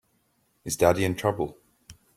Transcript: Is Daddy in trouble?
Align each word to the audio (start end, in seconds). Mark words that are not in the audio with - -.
Is 0.65 0.75
Daddy 0.77 1.05
in 1.05 1.13
trouble? 1.13 1.59